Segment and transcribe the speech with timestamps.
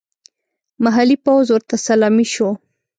[0.83, 2.49] محلي پوځ ورته سلامي شو.